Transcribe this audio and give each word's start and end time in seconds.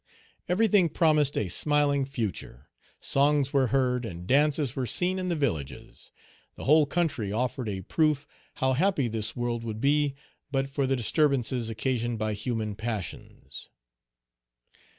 Everything 0.49 0.89
promised 0.89 1.37
a 1.37 1.47
smiling 1.47 2.05
future. 2.05 2.71
Songs 2.99 3.53
were 3.53 3.67
heard, 3.67 4.03
and 4.03 4.25
dances 4.25 4.75
were 4.75 4.87
seen 4.87 5.19
in 5.19 5.29
the 5.29 5.35
villages. 5.35 6.09
The 6.55 6.63
whole 6.63 6.87
country 6.87 7.31
offered 7.31 7.69
a 7.69 7.81
proof 7.81 8.25
how 8.55 8.73
happy 8.73 9.07
this 9.07 9.35
world 9.35 9.63
would 9.63 9.79
be 9.79 10.15
but 10.51 10.71
for 10.71 10.87
the 10.87 10.95
disturbances 10.95 11.69
occasioned 11.69 12.17
by 12.17 12.33
human 12.33 12.73
passions. 12.73 13.69